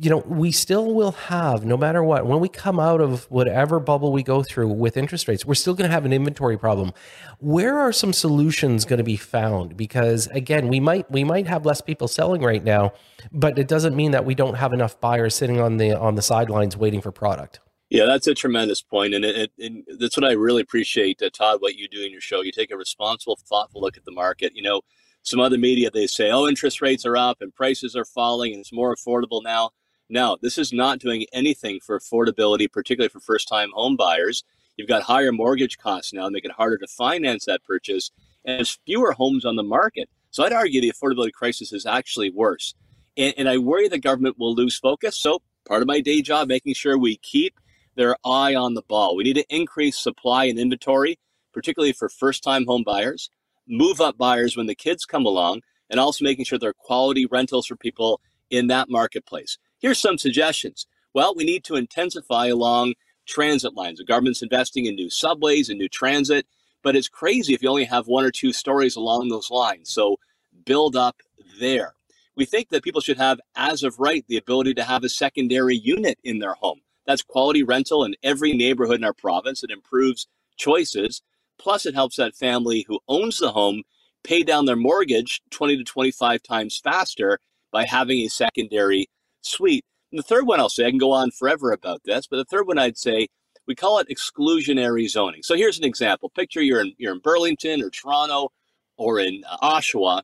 [0.00, 3.78] you know, we still will have, no matter what, when we come out of whatever
[3.78, 6.92] bubble we go through with interest rates, we're still going to have an inventory problem.
[7.38, 9.76] Where are some solutions going to be found?
[9.76, 12.92] Because again, we might we might have less people selling right now,
[13.32, 16.22] but it doesn't mean that we don't have enough buyers sitting on the on the
[16.22, 17.60] sidelines waiting for product.
[17.88, 21.60] Yeah, that's a tremendous point, and, it, it, that's what I really appreciate, uh, Todd.
[21.60, 24.56] What you do in your show, you take a responsible, thoughtful look at the market.
[24.56, 24.80] You know,
[25.26, 28.60] some other media they say, "Oh, interest rates are up and prices are falling and
[28.60, 29.70] it's more affordable now."
[30.08, 34.44] No, this is not doing anything for affordability, particularly for first-time home buyers.
[34.76, 38.12] You've got higher mortgage costs now, make it harder to finance that purchase,
[38.44, 40.08] and there's fewer homes on the market.
[40.30, 42.74] So I'd argue the affordability crisis is actually worse.
[43.16, 45.16] And, and I worry the government will lose focus.
[45.18, 47.58] So part of my day job, making sure we keep
[47.96, 49.16] their eye on the ball.
[49.16, 51.18] We need to increase supply and inventory,
[51.52, 53.30] particularly for first-time home buyers
[53.68, 57.26] move up buyers when the kids come along, and also making sure there are quality
[57.26, 59.58] rentals for people in that marketplace.
[59.78, 60.86] Here's some suggestions.
[61.14, 62.94] Well, we need to intensify along
[63.26, 63.98] transit lines.
[63.98, 66.46] The government's investing in new subways and new transit,
[66.82, 69.92] but it's crazy if you only have one or two stories along those lines.
[69.92, 70.18] So
[70.64, 71.16] build up
[71.60, 71.94] there.
[72.36, 75.76] We think that people should have, as of right, the ability to have a secondary
[75.76, 76.80] unit in their home.
[77.06, 79.64] That's quality rental in every neighborhood in our province.
[79.64, 80.26] It improves
[80.56, 81.22] choices
[81.58, 83.82] Plus, it helps that family who owns the home
[84.24, 87.38] pay down their mortgage 20 to 25 times faster
[87.72, 89.08] by having a secondary
[89.42, 89.84] suite.
[90.10, 92.44] And the third one I'll say, I can go on forever about this, but the
[92.44, 93.28] third one I'd say,
[93.66, 95.42] we call it exclusionary zoning.
[95.42, 96.30] So here's an example.
[96.30, 98.50] Picture you're in, you're in Burlington or Toronto
[98.96, 100.22] or in uh, Oshawa.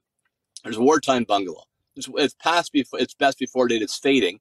[0.62, 1.64] There's a wartime bungalow.
[1.96, 3.82] It's, it's past before it's best before date.
[3.82, 4.40] It's fading,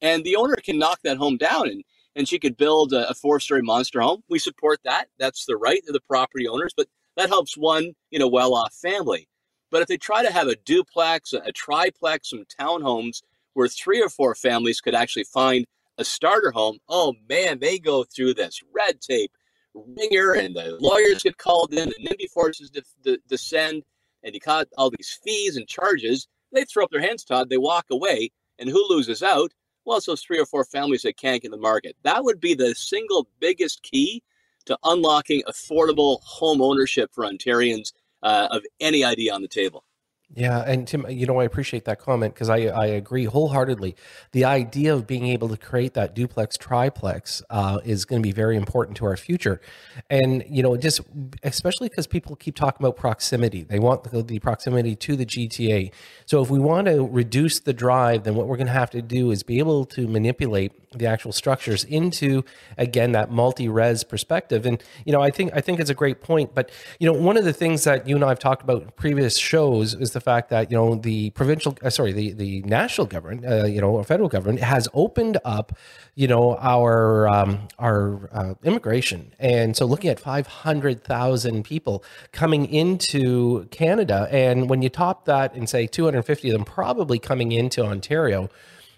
[0.00, 1.82] and the owner can knock that home down and
[2.16, 4.22] and she could build a, a four-story monster home.
[4.28, 5.08] We support that.
[5.18, 9.28] That's the right of the property owners, but that helps one you know well-off family.
[9.70, 13.22] But if they try to have a duplex, a, triplex, some townhomes
[13.54, 15.64] where three or four families could actually find
[15.96, 19.32] a starter home, oh man, they go through this red tape
[19.74, 23.82] ringer, and the lawyers get called in, and NIMBY forces de- de- descend,
[24.22, 26.28] and you got all these fees and charges.
[26.52, 27.48] They throw up their hands, Todd.
[27.48, 29.52] They walk away, and who loses out?
[29.84, 31.96] Well, it's those three or four families that can't get in the market.
[32.02, 34.22] That would be the single biggest key
[34.66, 37.92] to unlocking affordable home ownership for Ontarians
[38.22, 39.84] uh, of any idea on the table.
[40.34, 43.94] Yeah, and Tim, you know, I appreciate that comment because I, I agree wholeheartedly.
[44.32, 48.32] The idea of being able to create that duplex triplex uh, is going to be
[48.32, 49.60] very important to our future,
[50.08, 51.02] and you know, just
[51.42, 53.62] especially because people keep talking about proximity.
[53.62, 55.92] They want the, the proximity to the GTA.
[56.24, 59.02] So if we want to reduce the drive, then what we're going to have to
[59.02, 62.44] do is be able to manipulate the actual structures into
[62.78, 64.64] again that multi-res perspective.
[64.64, 66.54] And you know, I think I think it's a great point.
[66.54, 68.88] But you know, one of the things that you and I have talked about in
[68.96, 73.06] previous shows is the fact that you know the provincial, uh, sorry, the the national
[73.06, 75.76] government, uh, you know, or federal government has opened up,
[76.14, 82.02] you know, our um, our uh, immigration, and so looking at five hundred thousand people
[82.32, 86.64] coming into Canada, and when you top that and say two hundred fifty of them
[86.64, 88.48] probably coming into Ontario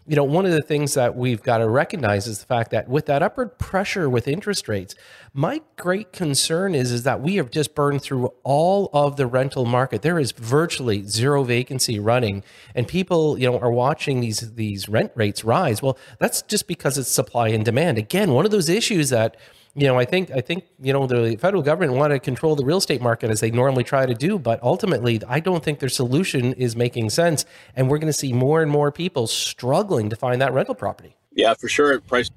[0.06, 2.88] you know, one of the things that we've got to recognize is the fact that
[2.88, 4.94] with that upward pressure with interest rates,
[5.32, 9.64] my great concern is, is that we have just burned through all of the rental
[9.64, 10.02] market.
[10.02, 15.12] There is virtually zero vacancy running, and people, you know, are watching these these rent
[15.14, 15.80] rates rise.
[15.80, 17.96] Well, that's just because it's supply and demand.
[17.96, 19.36] Again, one of those issues that
[19.76, 22.64] you know, I think I think you know the federal government want to control the
[22.64, 25.88] real estate market as they normally try to do, but ultimately, I don't think their
[25.88, 30.16] solution is making sense, and we're going to see more and more people struggling to
[30.16, 31.16] find that rental property.
[31.32, 32.00] Yeah, for sure.
[32.00, 32.30] Price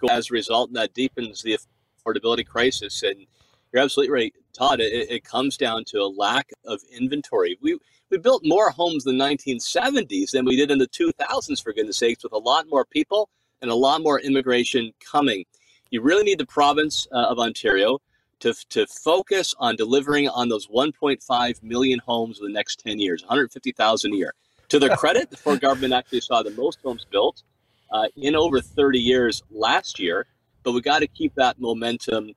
[0.00, 1.58] go as a result, and that deepens the
[2.04, 3.02] affordability crisis.
[3.02, 3.26] And
[3.72, 4.80] you're absolutely right, Todd.
[4.80, 7.56] It, it comes down to a lack of inventory.
[7.60, 7.78] We
[8.10, 11.98] we built more homes in the 1970s than we did in the 2000s, for goodness
[11.98, 13.30] sakes, with a lot more people
[13.62, 15.44] and a lot more immigration coming.
[15.90, 17.98] You really need the province uh, of Ontario
[18.40, 23.22] to, to focus on delivering on those 1.5 million homes in the next 10 years,
[23.22, 24.34] 150,000 a year.
[24.70, 27.42] To their credit, the Ford government actually saw the most homes built
[27.90, 30.26] uh, in over 30 years last year,
[30.62, 32.32] but we got to keep that momentum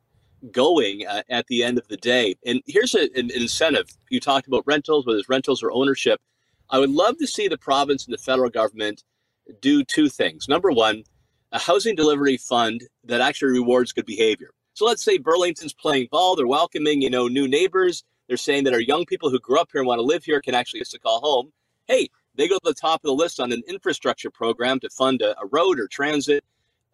[0.52, 2.36] going uh, at the end of the day.
[2.46, 3.88] And here's a, an incentive.
[4.10, 6.20] You talked about rentals, whether it's rentals or ownership.
[6.70, 9.04] I would love to see the province and the federal government
[9.62, 10.48] do two things.
[10.48, 11.04] Number one,
[11.54, 14.50] a housing delivery fund that actually rewards good behavior.
[14.74, 18.04] So let's say Burlington's playing ball, they're welcoming, you know, new neighbors.
[18.28, 20.42] They're saying that our young people who grew up here and want to live here
[20.42, 21.54] can actually just call home.
[21.88, 25.22] Hey, they go to the top of the list on an infrastructure program to fund
[25.22, 26.44] a, a road or transit,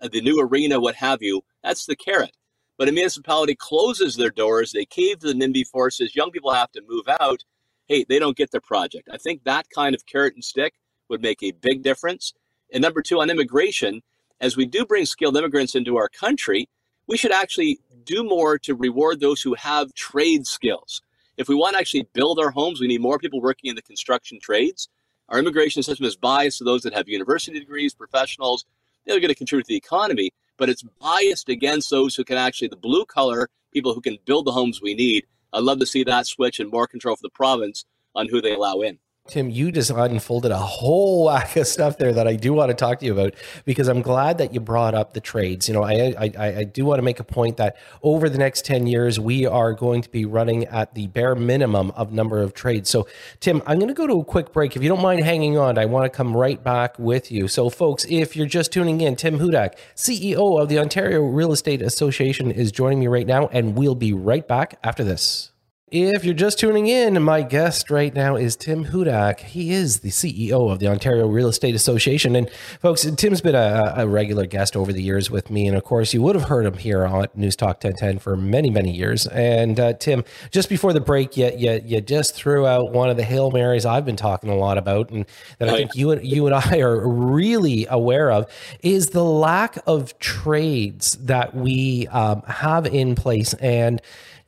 [0.02, 1.42] uh, the new arena, what have you.
[1.64, 2.36] That's the carrot.
[2.78, 6.72] But a municipality closes their doors, they cave to the NIMBY forces, young people have
[6.74, 7.44] to move out.
[7.88, 9.08] Hey, they don't get the project.
[9.12, 10.74] I think that kind of carrot and stick
[11.08, 12.34] would make a big difference.
[12.74, 14.02] And number two, on immigration,
[14.42, 16.70] as we do bring skilled immigrants into our country,
[17.08, 21.02] we should actually do more to reward those who have trade skills.
[21.38, 23.82] If we want to actually build our homes, we need more people working in the
[23.82, 24.90] construction trades.
[25.30, 28.66] Our immigration system is biased to those that have university degrees, professionals.
[29.06, 32.68] They're going to contribute to the economy, but it's biased against those who can actually,
[32.68, 35.26] the blue collar people who can build the homes we need.
[35.54, 38.54] I'd love to see that switch and more control for the province on who they
[38.54, 39.00] allow in.
[39.30, 42.76] Tim, you just unfolded a whole whack of stuff there that I do want to
[42.76, 45.68] talk to you about because I'm glad that you brought up the trades.
[45.68, 48.66] You know, I, I, I do want to make a point that over the next
[48.66, 52.54] 10 years, we are going to be running at the bare minimum of number of
[52.54, 52.90] trades.
[52.90, 53.08] So,
[53.40, 54.76] Tim, I'm going to go to a quick break.
[54.76, 57.48] If you don't mind hanging on, I want to come right back with you.
[57.48, 61.82] So, folks, if you're just tuning in, Tim Hudak, CEO of the Ontario Real Estate
[61.82, 65.49] Association, is joining me right now, and we'll be right back after this.
[65.92, 69.40] If you're just tuning in, my guest right now is Tim Hudak.
[69.40, 72.36] He is the CEO of the Ontario Real Estate Association.
[72.36, 72.48] And
[72.80, 75.68] folks, Tim's been a, a, regular guest over the years with me.
[75.68, 78.70] And of course, you would have heard him here on News Talk 1010 for many,
[78.70, 79.26] many years.
[79.28, 83.18] And uh, Tim, just before the break, you, you, you just threw out one of
[83.18, 85.26] the Hail Marys I've been talking a lot about and
[85.58, 88.46] that I think you and, you and I are really aware of
[88.84, 93.56] is the lack of trades that we um, have in place.
[93.56, 94.00] And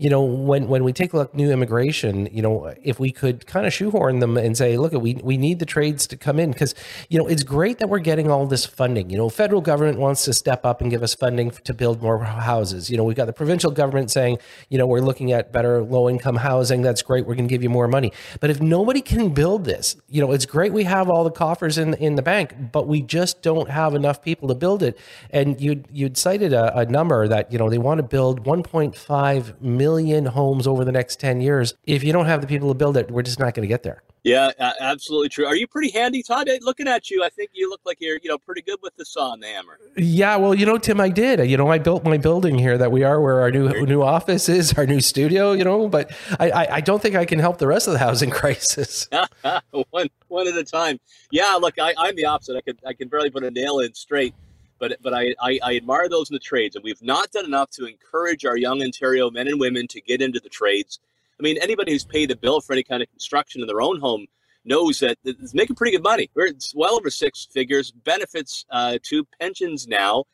[0.01, 3.45] you know, when when we take a look new immigration, you know, if we could
[3.45, 6.51] kind of shoehorn them and say, look, we we need the trades to come in
[6.51, 6.73] because
[7.09, 9.11] you know it's great that we're getting all this funding.
[9.11, 12.17] You know, federal government wants to step up and give us funding to build more
[12.23, 12.89] houses.
[12.89, 16.09] You know, we've got the provincial government saying, you know, we're looking at better low
[16.09, 16.81] income housing.
[16.81, 17.27] That's great.
[17.27, 18.11] We're going to give you more money.
[18.39, 21.77] But if nobody can build this, you know, it's great we have all the coffers
[21.77, 24.97] in in the bank, but we just don't have enough people to build it.
[25.29, 29.61] And you'd you'd cited a, a number that you know they want to build 1.5
[29.61, 31.73] million homes over the next 10 years.
[31.85, 33.83] If you don't have the people to build it, we're just not going to get
[33.83, 34.03] there.
[34.23, 35.47] Yeah, absolutely true.
[35.47, 36.47] Are you pretty handy, Todd?
[36.61, 39.03] Looking at you, I think you look like you're, you know, pretty good with the
[39.03, 39.79] saw and the hammer.
[39.97, 41.49] Yeah, well, you know, Tim, I did.
[41.49, 44.47] You know, I built my building here that we are, where our new new office
[44.47, 45.53] is, our new studio.
[45.53, 47.99] You know, but I, I, I don't think I can help the rest of the
[47.99, 49.09] housing crisis.
[49.89, 50.99] one one at a time.
[51.31, 52.57] Yeah, look, I, I'm the opposite.
[52.57, 54.35] I can I can barely put a nail in straight
[54.81, 57.69] but but I, I, I, admire those in the trades, and we've not done enough
[57.71, 60.99] to encourage our young Ontario men and women to get into the trades.
[61.39, 63.99] I mean, anybody who's paid a bill for any kind of construction in their own
[63.99, 64.25] home
[64.65, 66.31] knows that it's making pretty good money.
[66.33, 70.25] We're it's well over six figures, benefits uh, to pensions now,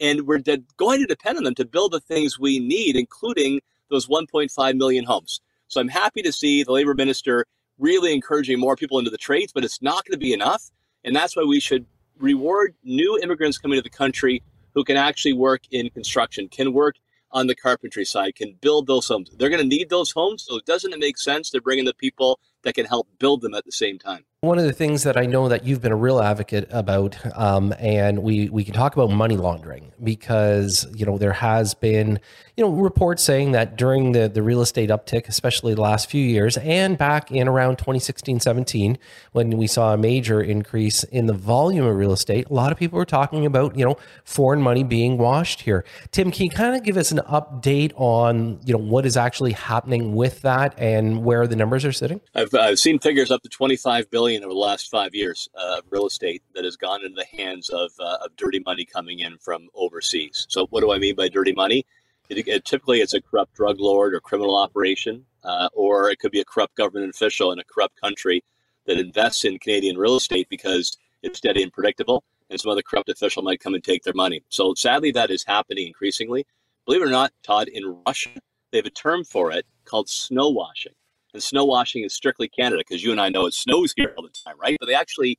[0.00, 3.60] and we're de- going to depend on them to build the things we need, including
[3.90, 5.40] those 1.5 million homes.
[5.66, 7.46] So I'm happy to see the labor minister
[7.78, 10.70] really encouraging more people into the trades, but it's not going to be enough,
[11.02, 11.84] and that's why we should
[12.18, 14.42] reward new immigrants coming to the country
[14.74, 16.96] who can actually work in construction, can work
[17.30, 19.30] on the carpentry side, can build those homes.
[19.36, 21.94] They're going to need those homes, so doesn't it make sense to bring in the
[21.94, 24.24] people that can help build them at the same time?
[24.42, 27.74] One of the things that I know that you've been a real advocate about, um,
[27.76, 32.20] and we we can talk about money laundering because you know there has been
[32.56, 36.24] you know reports saying that during the the real estate uptick, especially the last few
[36.24, 38.96] years, and back in around 2016, 17,
[39.32, 42.78] when we saw a major increase in the volume of real estate, a lot of
[42.78, 45.84] people were talking about you know foreign money being washed here.
[46.12, 49.54] Tim, can you kind of give us an update on you know what is actually
[49.54, 52.20] happening with that and where the numbers are sitting?
[52.36, 55.78] I've, I've seen figures up to 25 billion billion over the last five years uh,
[55.78, 59.20] of real estate that has gone into the hands of, uh, of dirty money coming
[59.20, 60.46] in from overseas.
[60.50, 61.86] So, what do I mean by dirty money?
[62.28, 66.30] It, it, typically, it's a corrupt drug lord or criminal operation, uh, or it could
[66.30, 68.44] be a corrupt government official in a corrupt country
[68.84, 73.08] that invests in Canadian real estate because it's steady and predictable, and some other corrupt
[73.08, 74.42] official might come and take their money.
[74.50, 76.44] So, sadly, that is happening increasingly.
[76.84, 78.28] Believe it or not, Todd, in Russia,
[78.72, 80.92] they have a term for it called snow washing.
[81.34, 84.24] And snow washing is strictly Canada because you and I know it snows here all
[84.24, 84.76] the time, right?
[84.80, 85.38] But they actually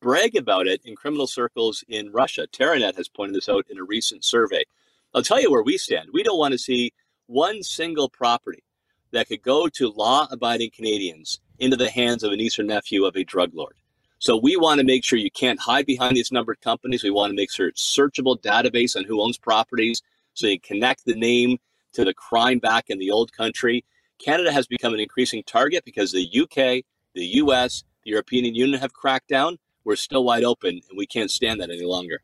[0.00, 2.46] brag about it in criminal circles in Russia.
[2.52, 4.64] Teranet has pointed this out in a recent survey.
[5.14, 6.08] I'll tell you where we stand.
[6.12, 6.92] We don't want to see
[7.26, 8.62] one single property
[9.12, 13.16] that could go to law abiding Canadians into the hands of an Eastern nephew of
[13.16, 13.74] a drug lord.
[14.20, 17.04] So we want to make sure you can't hide behind these numbered companies.
[17.04, 20.02] We want to make sure it's searchable database on who owns properties
[20.34, 21.58] so you connect the name
[21.92, 23.84] to the crime back in the old country.
[24.18, 28.92] Canada has become an increasing target because the UK, the US, the European Union have
[28.92, 29.58] cracked down.
[29.84, 32.20] We're still wide open, and we can't stand that any longer.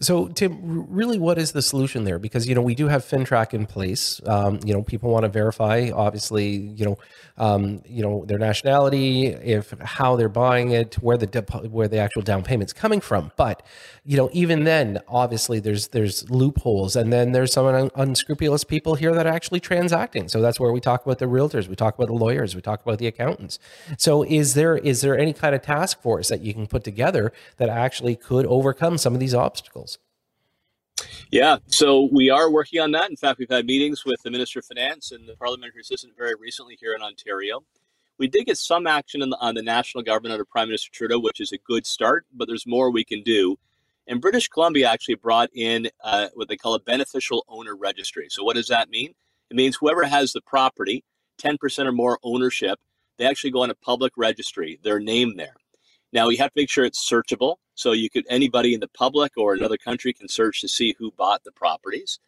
[0.00, 2.18] So, Tim, really, what is the solution there?
[2.18, 4.20] Because you know we do have FINTRAC in place.
[4.26, 6.98] Um, you know, people want to verify, obviously, you know,
[7.38, 11.26] um, you know their nationality, if how they're buying it, where the
[11.70, 13.32] where the actual down payment's coming from.
[13.36, 13.62] But
[14.04, 18.94] you know, even then, obviously, there's there's loopholes, and then there's some un- unscrupulous people
[18.94, 20.28] here that are actually transacting.
[20.28, 22.82] So that's where we talk about the realtors, we talk about the lawyers, we talk
[22.82, 23.58] about the accountants.
[23.98, 27.32] So, is there is there any kind of task force that you can put together
[27.58, 29.98] that actually could overcome some of these obstacles?
[31.30, 33.10] Yeah, so we are working on that.
[33.10, 36.34] In fact, we've had meetings with the Minister of Finance and the Parliamentary Assistant very
[36.38, 37.62] recently here in Ontario.
[38.18, 41.40] We did get some action the, on the national government under Prime Minister Trudeau, which
[41.40, 43.56] is a good start, but there's more we can do.
[44.06, 48.28] And British Columbia actually brought in uh, what they call a beneficial owner registry.
[48.30, 49.12] So, what does that mean?
[49.50, 51.04] It means whoever has the property,
[51.42, 52.78] 10% or more ownership,
[53.18, 55.56] they actually go on a public registry, their name there.
[56.12, 57.56] Now you have to make sure it's searchable.
[57.76, 61.12] So you could anybody in the public or another country can search to see who
[61.12, 62.18] bought the properties.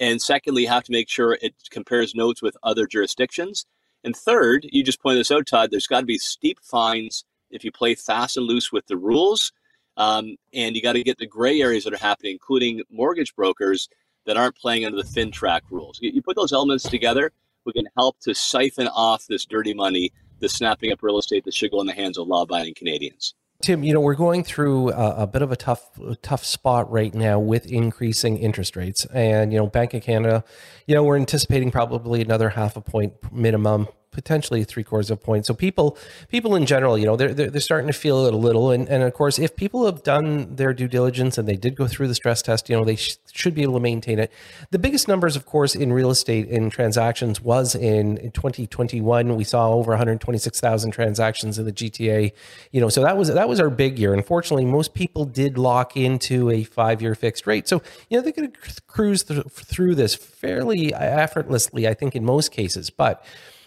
[0.00, 3.66] And secondly, you have to make sure it compares notes with other jurisdictions.
[4.02, 7.64] And third, you just pointed this out, Todd, there's got to be steep fines if
[7.64, 9.52] you play fast and loose with the rules.
[9.96, 13.88] Um, and you got to get the gray areas that are happening, including mortgage brokers
[14.26, 16.00] that aren't playing under the FINTRAC rules.
[16.02, 17.30] You, you put those elements together,
[17.64, 21.54] we can help to siphon off this dirty money the snapping up real estate that
[21.54, 23.34] should go in the hands of law-abiding Canadians.
[23.64, 27.14] Tim, you know we're going through a, a, bit of a tough, tough spot right
[27.14, 30.44] now with increasing interest rates, and you know Bank of Canada,
[30.86, 35.20] you know we're anticipating probably another half a point minimum potentially three quarters of a
[35.20, 35.44] point.
[35.44, 35.98] So people
[36.28, 38.70] people in general, you know, they're they're, they're starting to feel it a little.
[38.70, 41.86] And and of course, if people have done their due diligence and they did go
[41.86, 44.30] through the stress test, you know, they sh- should be able to maintain it.
[44.70, 49.36] The biggest numbers, of course, in real estate in transactions was in, in 2021.
[49.36, 52.32] We saw over 126,000 transactions in the GTA.
[52.70, 54.14] You know, so that was that was our big year.
[54.14, 57.68] Unfortunately, most people did lock into a five year fixed rate.
[57.68, 58.56] So you know they could
[58.86, 63.24] cruise th- through this fairly effortlessly, I think, in most cases, but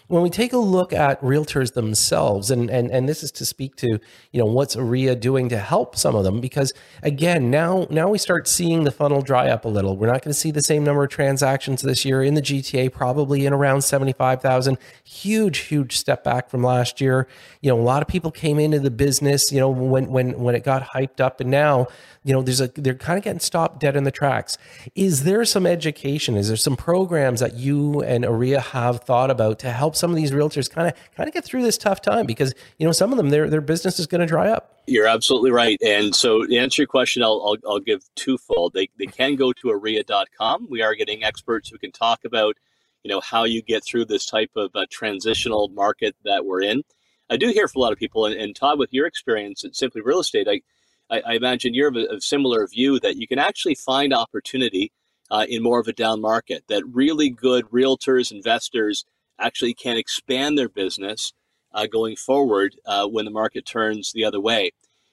[0.08, 3.76] when we take a look at realtors themselves, and and and this is to speak
[3.76, 3.98] to
[4.32, 8.18] you know what's OREA doing to help some of them, because again now now we
[8.18, 9.96] start seeing the funnel dry up a little.
[9.96, 12.90] We're not going to see the same number of transactions this year in the GTA,
[12.90, 14.78] probably in around seventy five thousand.
[15.04, 17.28] Huge huge step back from last year.
[17.60, 20.54] You know a lot of people came into the business you know when when when
[20.54, 21.86] it got hyped up, and now
[22.28, 24.58] you know there's a they're kind of getting stopped dead in the tracks.
[24.94, 26.36] Is there some education?
[26.36, 30.16] Is there some programs that you and OREA have thought about to help some of
[30.16, 33.12] these realtors kind of kind of get through this tough time because you know some
[33.12, 34.82] of them their their business is going to dry up.
[34.86, 35.78] You're absolutely right.
[35.82, 38.74] And so to answer your question, I'll, I'll, I'll give twofold.
[38.74, 42.56] They, they can go to orea.com We are getting experts who can talk about,
[43.02, 46.84] you know, how you get through this type of uh, transitional market that we're in.
[47.28, 49.76] I do hear from a lot of people, and, and Todd, with your experience at
[49.76, 50.62] Simply Real Estate, I,
[51.10, 54.92] I, I imagine you're of a, a, similar view that you can actually find opportunity
[55.30, 59.04] uh, in more of a down market, that really good realtors, investors
[59.38, 61.32] actually can expand their business
[61.72, 64.70] uh, going forward uh, when the market turns the other way.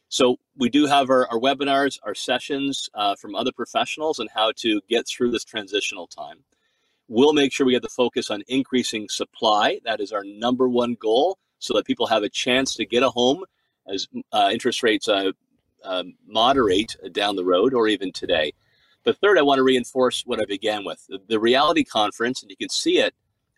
[0.08, 4.54] So we do have our, our webinars, our sessions uh, from other professionals on how
[4.58, 6.44] to get through this transitional time.
[7.08, 9.80] We'll make sure we get the focus on increasing supply.
[9.84, 13.10] That is our number one goal, so that people have a chance to get a
[13.10, 13.44] home
[13.88, 15.32] as uh, interest rates uh,
[15.86, 18.54] um, moderate down the road or even today.
[19.04, 22.50] But third, I want to reinforce what I began with the, the reality conference, and
[22.50, 23.14] you can see it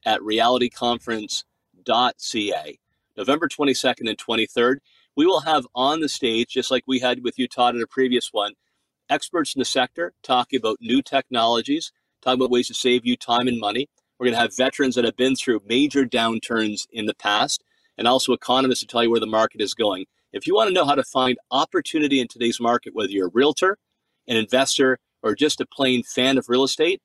[0.05, 2.79] at realityconference.ca.
[3.17, 4.77] November 22nd and 23rd,
[5.15, 7.87] we will have on the stage, just like we had with you, Todd, in a
[7.87, 8.53] previous one,
[9.09, 13.47] experts in the sector talking about new technologies, talking about ways to save you time
[13.47, 13.89] and money.
[14.17, 17.63] We're going to have veterans that have been through major downturns in the past,
[17.97, 20.05] and also economists to tell you where the market is going.
[20.33, 23.31] If you want to know how to find opportunity in today's market, whether you're a
[23.33, 23.77] realtor,
[24.27, 27.01] an investor, or just a plain fan of real estate,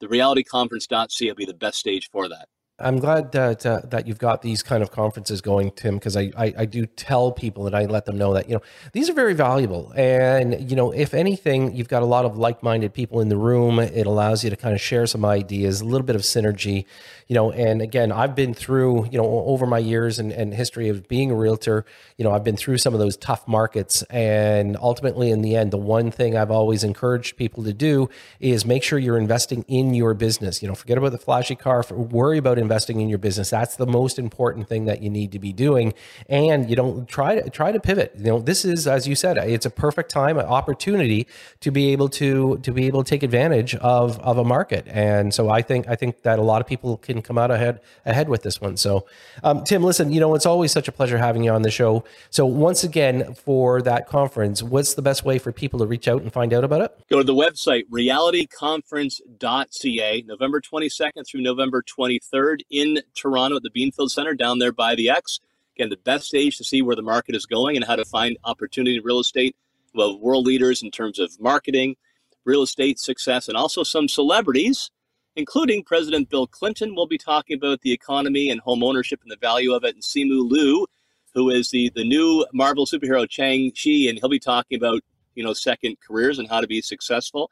[0.00, 2.48] the realityconference.ca will be the best stage for that.
[2.78, 6.30] I'm glad that uh, that you've got these kind of conferences going, Tim, because I,
[6.36, 8.60] I, I do tell people and I let them know that you know
[8.92, 12.92] these are very valuable, and you know if anything, you've got a lot of like-minded
[12.92, 13.78] people in the room.
[13.78, 16.84] It allows you to kind of share some ideas, a little bit of synergy,
[17.28, 17.50] you know.
[17.50, 21.30] And again, I've been through you know over my years and, and history of being
[21.30, 21.86] a realtor,
[22.18, 25.70] you know, I've been through some of those tough markets, and ultimately, in the end,
[25.70, 29.94] the one thing I've always encouraged people to do is make sure you're investing in
[29.94, 30.60] your business.
[30.60, 33.50] You know, forget about the flashy car, worry about investing in your business.
[33.50, 35.94] That's the most important thing that you need to be doing.
[36.28, 38.14] And you don't try to try to pivot.
[38.18, 41.26] You know, this is as you said, it's a perfect time, an opportunity
[41.60, 44.86] to be able to to be able to take advantage of of a market.
[44.88, 47.80] And so I think I think that a lot of people can come out ahead
[48.04, 48.76] ahead with this one.
[48.76, 49.06] So
[49.44, 52.04] um, Tim, listen, you know, it's always such a pleasure having you on the show.
[52.30, 56.22] So once again, for that conference, what's the best way for people to reach out
[56.22, 56.92] and find out about it?
[57.08, 64.10] Go to the website realityconference.ca, November 22nd through November 23rd in Toronto at the Beanfield
[64.10, 65.40] Center down there by the X.
[65.76, 68.38] Again, the best stage to see where the market is going and how to find
[68.44, 69.56] opportunity in real estate.
[69.94, 71.96] Well, world leaders in terms of marketing,
[72.44, 74.90] real estate success, and also some celebrities,
[75.36, 76.94] including President Bill Clinton.
[76.94, 79.94] We'll be talking about the economy and home ownership and the value of it.
[79.94, 80.86] And Simu Liu,
[81.34, 85.02] who is the, the new Marvel superhero Shang-Chi, and he'll be talking about,
[85.34, 87.50] you know, second careers and how to be successful.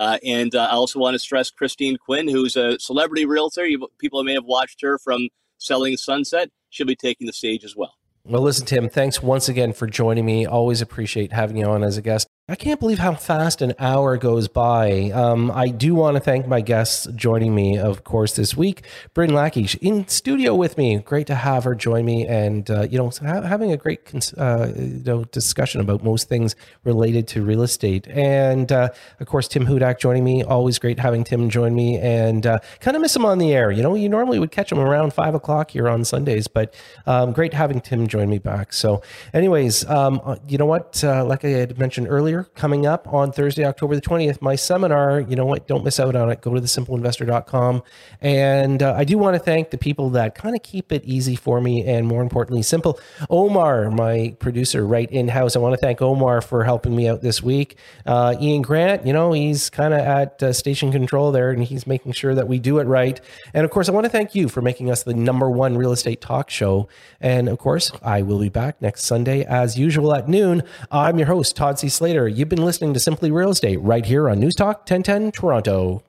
[0.00, 3.66] Uh, and uh, I also want to stress Christine Quinn, who's a celebrity realtor.
[3.66, 5.28] You, people may have watched her from
[5.58, 6.50] Selling Sunset.
[6.70, 7.94] She'll be taking the stage as well.
[8.24, 10.46] Well, listen, Tim, thanks once again for joining me.
[10.46, 12.28] Always appreciate having you on as a guest.
[12.50, 15.12] I can't believe how fast an hour goes by.
[15.12, 18.82] Um, I do want to thank my guests joining me, of course, this week.
[19.14, 20.98] Bryn Lackey in studio with me.
[20.98, 24.66] Great to have her join me, and uh, you know, ha- having a great uh,
[24.74, 28.08] you know discussion about most things related to real estate.
[28.08, 28.88] And uh,
[29.20, 30.42] of course, Tim Hudak joining me.
[30.42, 33.70] Always great having Tim join me, and uh, kind of miss him on the air.
[33.70, 36.74] You know, you normally would catch him around five o'clock here on Sundays, but
[37.06, 38.72] um, great having Tim join me back.
[38.72, 41.04] So, anyways, um, uh, you know what?
[41.04, 45.20] Uh, like I had mentioned earlier coming up on Thursday, October the 20th, my seminar.
[45.20, 45.66] You know what?
[45.66, 46.40] Don't miss out on it.
[46.40, 47.82] Go to thesimpleinvestor.com.
[48.20, 51.36] And uh, I do want to thank the people that kind of keep it easy
[51.36, 52.98] for me and more importantly, simple.
[53.28, 55.56] Omar, my producer right in house.
[55.56, 57.76] I want to thank Omar for helping me out this week.
[58.06, 61.86] Uh, Ian Grant, you know, he's kind of at uh, station control there and he's
[61.86, 63.20] making sure that we do it right.
[63.54, 65.92] And of course, I want to thank you for making us the number one real
[65.92, 66.88] estate talk show.
[67.20, 70.62] And of course, I will be back next Sunday as usual at noon.
[70.90, 71.88] I'm your host, Todd C.
[71.88, 72.19] Slater.
[72.26, 76.02] You've been listening to Simply Real Estate right here on News Talk 1010 Toronto.